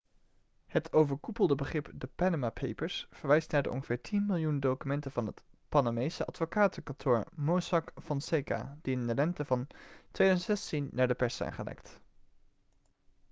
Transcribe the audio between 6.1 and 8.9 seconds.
advocatenkantoor mossack fonseca